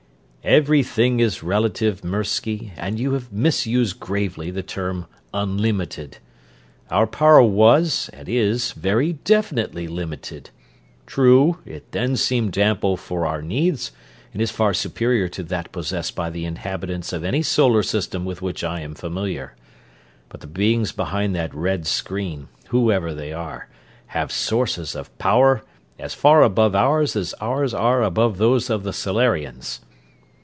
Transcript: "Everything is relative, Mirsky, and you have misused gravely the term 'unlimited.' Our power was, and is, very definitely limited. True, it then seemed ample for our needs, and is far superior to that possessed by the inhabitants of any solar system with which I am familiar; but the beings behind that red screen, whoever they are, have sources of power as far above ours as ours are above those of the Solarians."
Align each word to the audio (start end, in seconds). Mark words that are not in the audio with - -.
"Everything 0.43 1.19
is 1.19 1.43
relative, 1.43 2.03
Mirsky, 2.03 2.71
and 2.75 2.99
you 2.99 3.11
have 3.13 3.31
misused 3.31 3.99
gravely 3.99 4.49
the 4.49 4.63
term 4.63 5.05
'unlimited.' 5.35 6.17
Our 6.89 7.05
power 7.05 7.43
was, 7.43 8.09
and 8.11 8.27
is, 8.27 8.71
very 8.71 9.13
definitely 9.13 9.87
limited. 9.87 10.49
True, 11.05 11.59
it 11.63 11.91
then 11.91 12.15
seemed 12.15 12.57
ample 12.57 12.97
for 12.97 13.27
our 13.27 13.43
needs, 13.43 13.91
and 14.33 14.41
is 14.41 14.49
far 14.49 14.73
superior 14.73 15.27
to 15.29 15.43
that 15.43 15.71
possessed 15.71 16.15
by 16.15 16.31
the 16.31 16.45
inhabitants 16.45 17.13
of 17.13 17.23
any 17.23 17.43
solar 17.43 17.83
system 17.83 18.25
with 18.25 18.41
which 18.41 18.63
I 18.63 18.79
am 18.79 18.95
familiar; 18.95 19.55
but 20.27 20.41
the 20.41 20.47
beings 20.47 20.91
behind 20.91 21.35
that 21.35 21.53
red 21.53 21.85
screen, 21.85 22.47
whoever 22.69 23.13
they 23.13 23.31
are, 23.31 23.69
have 24.07 24.31
sources 24.31 24.95
of 24.95 25.15
power 25.19 25.61
as 25.99 26.15
far 26.15 26.41
above 26.41 26.73
ours 26.73 27.15
as 27.15 27.35
ours 27.39 27.75
are 27.75 28.01
above 28.01 28.39
those 28.39 28.71
of 28.71 28.81
the 28.81 28.91
Solarians." 28.93 29.81